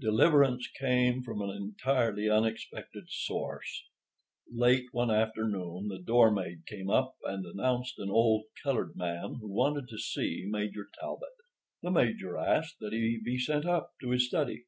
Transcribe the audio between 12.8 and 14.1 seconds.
that he be sent up to